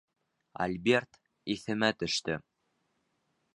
[0.65, 1.19] Альберт
[1.57, 2.41] иҫемә төштө.